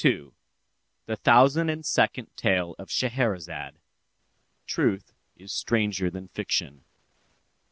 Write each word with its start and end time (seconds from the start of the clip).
'"THE 1.05 1.15
THOUSAND 1.15 1.69
AND 1.69 1.85
SECOND 1.85 2.35
TALE 2.35 2.73
OF 2.79 2.89
SCHEHERAZADE 2.89 3.75
Truth 4.65 5.13
is 5.37 5.53
stranger 5.53 6.09
than 6.09 6.27
fiction. 6.29 6.85